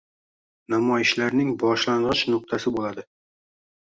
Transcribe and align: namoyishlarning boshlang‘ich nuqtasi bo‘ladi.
namoyishlarning 0.75 1.53
boshlang‘ich 1.65 2.27
nuqtasi 2.35 2.77
bo‘ladi. 2.79 3.07